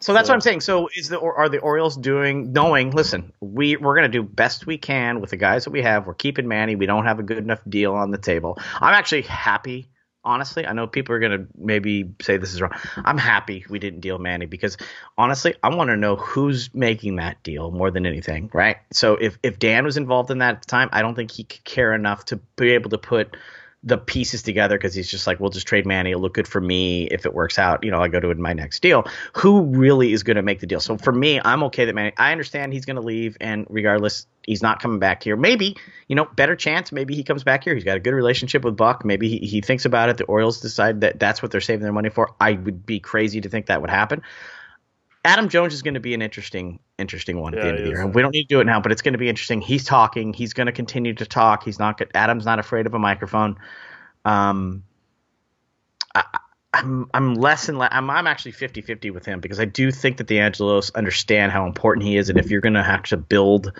[0.00, 0.32] So that's so.
[0.32, 0.60] what I'm saying.
[0.60, 2.90] So is the are the Orioles doing knowing?
[2.90, 6.06] Listen, we we're gonna do best we can with the guys that we have.
[6.06, 6.76] We're keeping Manny.
[6.76, 8.58] We don't have a good enough deal on the table.
[8.80, 9.88] I'm actually happy
[10.24, 10.66] honestly.
[10.66, 12.72] I know people are going to maybe say this is wrong.
[13.04, 14.76] I'm happy we didn't deal Manny because
[15.18, 18.78] honestly, I want to know who's making that deal more than anything, right?
[18.92, 21.44] So if if Dan was involved in that at the time, I don't think he
[21.44, 23.36] could care enough to be able to put
[23.84, 26.10] the pieces together because he's just like, we'll just trade Manny.
[26.10, 27.84] It'll look good for me if it works out.
[27.84, 29.06] You know, I go to my next deal.
[29.34, 30.80] Who really is going to make the deal?
[30.80, 32.12] So for me, I'm okay that Manny.
[32.16, 35.36] I understand he's going to leave, and regardless, he's not coming back here.
[35.36, 35.76] Maybe
[36.08, 36.92] you know, better chance.
[36.92, 37.74] Maybe he comes back here.
[37.74, 39.04] He's got a good relationship with Buck.
[39.04, 40.16] Maybe he, he thinks about it.
[40.16, 42.34] The Orioles decide that that's what they're saving their money for.
[42.40, 44.22] I would be crazy to think that would happen.
[45.24, 47.90] Adam Jones is going to be an interesting, interesting one at the end of the
[47.90, 48.02] year.
[48.02, 49.62] And we don't need to do it now, but it's going to be interesting.
[49.62, 50.34] He's talking.
[50.34, 51.64] He's going to continue to talk.
[51.64, 52.00] He's not.
[52.14, 53.56] Adam's not afraid of a microphone.
[54.26, 54.84] Um,
[56.14, 56.24] I,
[56.74, 57.88] I'm I'm less and less.
[57.92, 61.66] I'm I'm actually 50-50 with him because I do think that the Angelos understand how
[61.66, 63.72] important he is, and if you're going to have to build,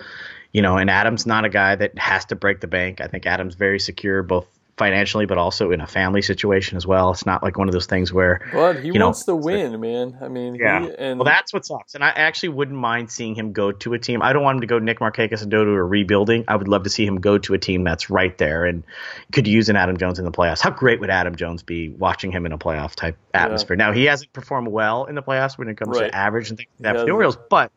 [0.51, 3.01] you know, and Adam's not a guy that has to break the bank.
[3.01, 7.11] I think Adam's very secure both financially, but also in a family situation as well.
[7.11, 8.41] It's not like one of those things where.
[8.51, 10.17] But he wants know, to win, man.
[10.21, 10.81] I mean, yeah.
[10.81, 11.95] He, and well, that's what sucks.
[11.95, 14.21] And I actually wouldn't mind seeing him go to a team.
[14.21, 16.45] I don't want him to go Nick Markakis and to a rebuilding.
[16.47, 18.83] I would love to see him go to a team that's right there and
[19.31, 20.61] could use an Adam Jones in the playoffs.
[20.61, 23.77] How great would Adam Jones be watching him in a playoff type atmosphere?
[23.79, 23.87] Yeah.
[23.87, 26.11] Now he hasn't performed well in the playoffs when it comes right.
[26.11, 27.71] to average and things like that for the Orioles, but.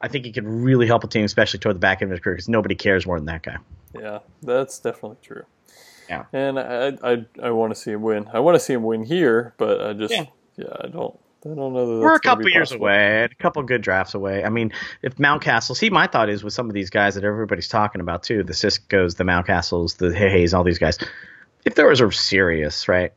[0.00, 2.22] I think he could really help a team, especially toward the back end of his
[2.22, 3.56] career, because nobody cares more than that guy.
[3.92, 5.42] Yeah, that's definitely true.
[6.12, 6.24] Yeah.
[6.32, 8.28] And I I, I want to see him win.
[8.32, 11.48] I want to see him win here, but I just yeah, yeah I don't I
[11.48, 14.44] don't know We're a couple years away, a couple good drafts away.
[14.44, 14.72] I mean,
[15.02, 18.22] if Mountcastle, see, my thought is with some of these guys that everybody's talking about
[18.22, 20.98] too, the Siscos, the Mountcastles, the Hays, all these guys.
[21.64, 23.12] If there was a serious, right?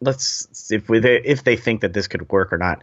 [0.00, 2.82] Let's if we, if they think that this could work or not,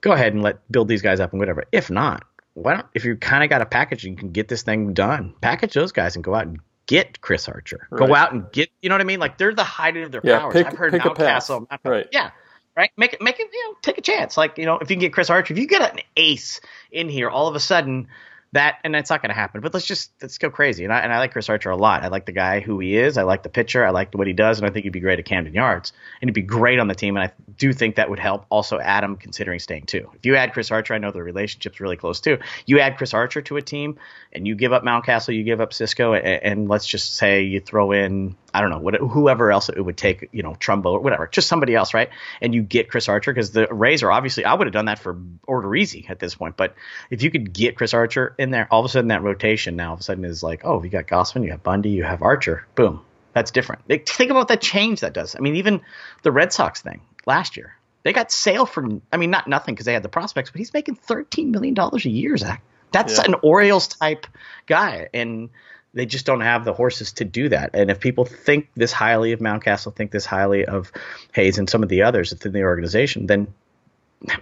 [0.00, 1.64] go ahead and let build these guys up and whatever.
[1.70, 4.48] If not, why don't if you kind of got a package, and you can get
[4.48, 5.34] this thing done.
[5.40, 7.86] Package those guys and go out and get Chris Archer.
[7.90, 8.06] Right.
[8.06, 9.20] Go out and get, you know what I mean?
[9.20, 10.52] Like they're the height of their yeah, powers.
[10.52, 11.66] Pick, I've heard pick Mountcastle.
[11.84, 12.08] Right.
[12.12, 12.30] Yeah.
[12.76, 12.90] Right.
[12.96, 14.36] Make it, make it, you know, take a chance.
[14.36, 17.08] Like, you know, if you can get Chris Archer, if you get an ace in
[17.08, 18.08] here, all of a sudden
[18.52, 19.60] that and that's not going to happen.
[19.60, 20.84] But let's just let's go crazy.
[20.84, 22.02] And I and I like Chris Archer a lot.
[22.02, 23.16] I like the guy who he is.
[23.16, 23.84] I like the pitcher.
[23.84, 26.28] I like what he does, and I think he'd be great at Camden Yards, and
[26.28, 27.16] he'd be great on the team.
[27.16, 30.10] And I do think that would help also Adam considering staying too.
[30.14, 32.38] If you add Chris Archer, I know the relationship's really close too.
[32.66, 33.98] You add Chris Archer to a team,
[34.32, 37.60] and you give up Mountcastle, you give up Sisco, and, and let's just say you
[37.60, 41.00] throw in I don't know what whoever else it would take, you know, Trumbo or
[41.00, 42.10] whatever, just somebody else, right?
[42.40, 44.98] And you get Chris Archer because the Rays are obviously I would have done that
[44.98, 45.14] for
[45.48, 46.74] Odorizzi at this point, but
[47.10, 49.88] if you could get Chris Archer in there, all of a sudden that rotation now
[49.88, 52.22] all of a sudden is like, oh, you got Gausman, you have Bundy, you have
[52.22, 53.82] Archer, boom, that's different.
[53.86, 55.34] Think about that change that does.
[55.36, 55.80] I mean, even
[56.22, 59.86] the Red Sox thing last year, they got Sale for, I mean, not nothing because
[59.86, 62.62] they had the prospects, but he's making thirteen million dollars a year, Zach.
[62.90, 63.24] That's yeah.
[63.28, 64.26] an Orioles type
[64.66, 65.48] guy, and
[65.94, 67.70] they just don't have the horses to do that.
[67.74, 70.90] And if people think this highly of Mountcastle, think this highly of
[71.32, 73.52] Hays and some of the others within the organization, then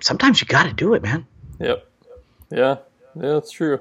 [0.00, 1.26] sometimes you got to do it, man.
[1.58, 1.86] Yep.
[2.50, 2.76] Yeah.
[3.16, 3.80] Yeah, that's true.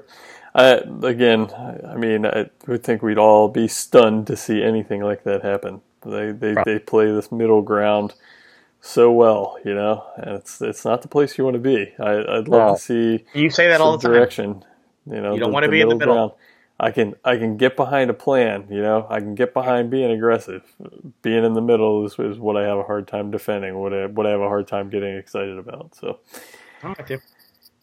[0.54, 1.50] I, again,
[1.88, 5.80] I mean, I would think we'd all be stunned to see anything like that happen.
[6.04, 8.14] They they, they play this middle ground
[8.80, 11.92] so well, you know, and it's it's not the place you want to be.
[12.00, 14.60] I, would love well, to see you say that all the direction.
[14.60, 14.64] Time.
[15.06, 16.14] You know, you don't the, want to be in the middle.
[16.14, 16.32] Ground.
[16.82, 19.06] I can I can get behind a plan, you know.
[19.10, 20.62] I can get behind being aggressive.
[21.20, 23.78] Being in the middle is, is what I have a hard time defending.
[23.78, 25.94] What I what I have a hard time getting excited about.
[25.94, 26.20] So,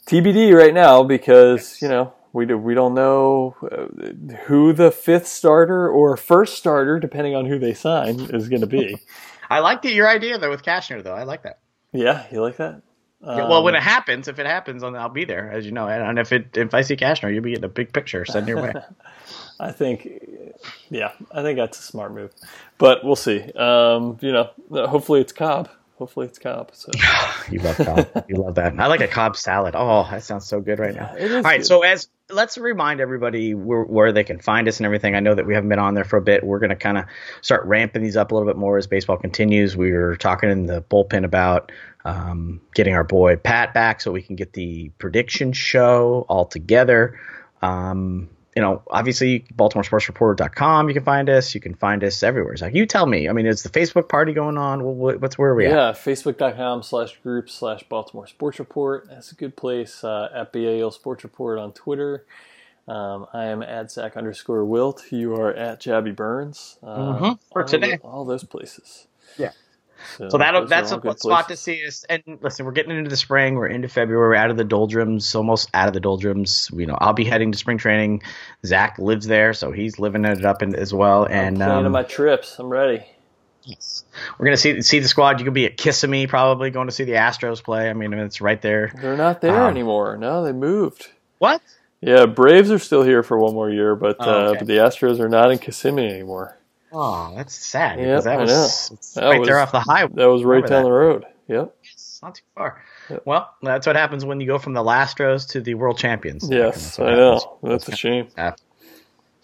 [0.08, 5.28] TBD right now because you know we do, we don't know uh, who the fifth
[5.28, 8.98] starter or first starter, depending on who they sign, is going to be.
[9.50, 11.14] I like the, your idea though with Cashner though.
[11.14, 11.60] I like that.
[11.94, 12.82] Yeah, you like that?
[13.22, 15.88] Yeah, well, when it um, happens, if it happens, I'll be there, as you know.
[15.88, 18.62] And if it if I see Cashner, you'll be getting a big picture sent your
[18.62, 18.74] way.
[19.60, 20.08] I think,
[20.90, 22.32] yeah, I think that's a smart move,
[22.78, 23.42] but we'll see.
[23.54, 25.68] Um, you know, hopefully it's Cobb.
[25.98, 26.70] hopefully it's Cobb.
[26.74, 26.92] So.
[27.52, 28.26] you love Cobb.
[28.30, 28.80] you love that.
[28.80, 29.74] I like a Cobb salad.
[29.76, 31.16] Oh, that sounds so good right now.
[31.16, 31.66] It is All right, good.
[31.66, 35.16] so as let's remind everybody where, where they can find us and everything.
[35.16, 36.44] I know that we haven't been on there for a bit.
[36.44, 37.06] We're going to kind of
[37.42, 39.78] start ramping these up a little bit more as baseball continues.
[39.78, 41.72] We were talking in the bullpen about
[42.04, 47.20] um, getting our boy Pat back so we can get the prediction show all together.
[47.62, 50.88] Um, you know, obviously, BaltimoreSportsReporter.com.
[50.88, 51.54] You can find us.
[51.54, 52.54] You can find us everywhere.
[52.54, 53.30] It's like you tell me.
[53.30, 54.84] I mean, is the Facebook party going on?
[54.84, 55.72] What, what's where are we at?
[55.72, 59.08] Yeah, facebook.com slash group slash Baltimore Sports Report.
[59.10, 60.04] That's a good place.
[60.04, 62.26] Uh, at BAL Sports Report on Twitter.
[62.88, 65.12] Um, I am at Zach underscore Wilt.
[65.12, 66.78] You are at Jabby Burns.
[66.82, 67.98] Uh, Mhm, for all today.
[68.02, 69.08] tho- all those places.
[69.38, 69.52] Yeah.
[70.18, 72.06] So that those that's a good spot to see us.
[72.10, 73.56] And listen, we're getting into the spring.
[73.56, 74.30] We're into February.
[74.30, 76.70] We're out of the doldrums, almost out of the doldrums.
[76.74, 78.24] You know, I'll be heading to spring training.
[78.66, 81.26] Zach lives there, so he's living it up in, as well.
[81.26, 82.58] And Planning um, my trips.
[82.60, 83.04] I'm ready.
[83.64, 84.06] Yes.
[84.40, 85.40] we're gonna see see the squad.
[85.40, 87.90] You could be at Kissimmee, probably going to see the Astros play.
[87.90, 88.94] I mean, it's right there.
[89.02, 90.16] They're not there Um, anymore.
[90.16, 91.10] No, they moved.
[91.40, 91.62] What?
[92.00, 95.20] Yeah, Braves are still here for one more year, but Oh, uh, but the Astros
[95.20, 96.57] are not in Kissimmee anymore.
[97.00, 97.98] Oh, that's sad.
[98.00, 100.12] Because that was That right there was- off the highway.
[100.16, 100.88] That was right down that.
[100.90, 101.26] the road.
[101.48, 101.76] Yep.
[101.94, 102.82] It's not too far.
[103.10, 103.22] Yep.
[103.26, 106.50] Well, that's what happens when you go from the Lastros to the World Champions.
[106.50, 107.58] Yes, That's I know.
[107.62, 108.28] That's a shame.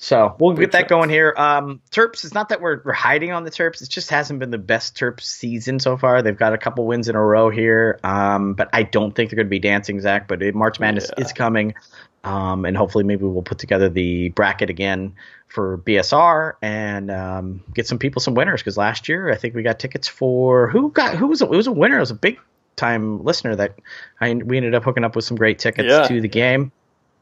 [0.03, 1.33] So we'll get that going here.
[1.37, 3.81] Um, Terps, it's not that we're, we're hiding on the Terps.
[3.81, 6.21] It just hasn't been the best Terps season so far.
[6.21, 9.37] They've got a couple wins in a row here, um, but I don't think they're
[9.37, 10.27] going to be dancing, Zach.
[10.27, 11.23] But it, March Madness Yeah.
[11.23, 11.73] is coming,
[12.25, 15.15] um, and hopefully maybe we'll put together the bracket again
[15.47, 18.59] for BSR and um, get some people some winners.
[18.61, 21.55] Because last year I think we got tickets for who got who was a, it
[21.55, 21.95] was a winner.
[21.95, 22.41] It was a big
[22.75, 23.79] time listener that
[24.19, 26.07] I we ended up hooking up with some great tickets Yeah.
[26.09, 26.73] to the game.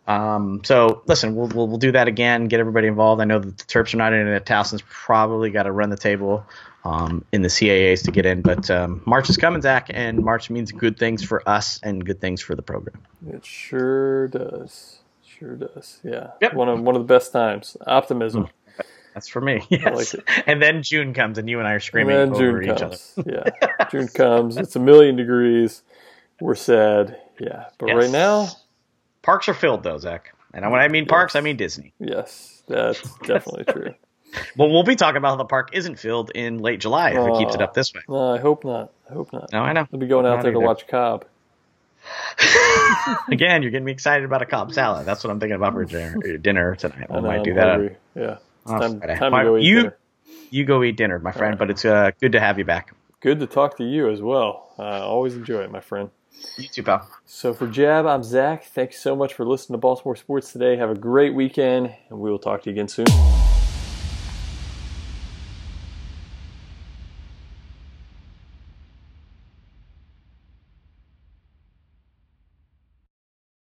[0.07, 2.45] Um, so listen, we'll, we'll we'll do that again.
[2.47, 3.21] Get everybody involved.
[3.21, 4.45] I know that the Terps are not in it.
[4.45, 6.45] Towson's probably got to run the table
[6.83, 10.49] um, in the CAAs to get in, but um, March is coming, Zach, and March
[10.49, 12.99] means good things for us and good things for the program.
[13.27, 14.99] It sure does.
[15.23, 15.99] Sure does.
[16.03, 16.31] Yeah.
[16.41, 16.55] Yep.
[16.55, 17.77] One of one of the best times.
[17.85, 18.47] Optimism.
[19.13, 19.61] That's for me.
[19.69, 20.13] Yes.
[20.15, 22.63] like and then June comes, and you and I are And screaming then over June
[22.63, 22.85] each other.
[22.97, 23.13] comes.
[23.25, 23.85] Yeah.
[23.91, 24.57] June comes.
[24.57, 25.83] It's a million degrees.
[26.39, 27.17] We're sad.
[27.39, 27.65] Yeah.
[27.77, 27.95] But Yes.
[27.97, 28.47] right now,
[29.23, 30.33] Parks are filled, though, Zach.
[30.53, 31.93] And when I mean parks, I mean Disney.
[31.99, 33.93] yes, that's definitely true.
[34.57, 37.37] Well, we'll be talking about how the park isn't filled in late July if it
[37.37, 38.01] keeps it uh, up this way.
[38.07, 38.91] No, I hope not.
[39.09, 39.51] I hope not.
[39.51, 39.87] No, I know.
[39.91, 40.65] I'll be going out there to either.
[40.65, 41.25] watch Cobb.
[43.31, 45.05] Again, you're getting me excited about a Cobb salad.
[45.05, 47.07] That's what I'm thinking about for dinner, eh, dinner tonight.
[47.09, 47.67] I know, might I'm do that.
[47.67, 47.97] hungry.
[48.15, 48.31] Yeah.
[48.31, 49.97] It's Oh, time, time to go eat you- dinner.
[50.49, 51.51] You go eat dinner, my friend.
[51.53, 51.59] right.
[51.59, 52.93] But it's uh, good to have you back.
[53.21, 54.73] Good to talk to you as well.
[54.77, 56.09] I always enjoy it, my friend.
[56.57, 57.07] You too, pal.
[57.25, 58.65] So for Jab, I'm Zach.
[58.65, 60.75] Thanks so much for listening to Baltimore Sports today.
[60.77, 63.05] Have a great weekend, and we will talk to you again soon.